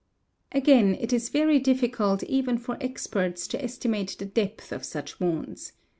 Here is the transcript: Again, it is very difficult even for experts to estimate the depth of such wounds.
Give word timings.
Again, 0.51 0.95
it 0.99 1.13
is 1.13 1.29
very 1.29 1.59
difficult 1.59 2.23
even 2.23 2.57
for 2.57 2.75
experts 2.81 3.45
to 3.49 3.63
estimate 3.63 4.15
the 4.17 4.25
depth 4.25 4.71
of 4.71 4.83
such 4.83 5.19
wounds. 5.19 5.73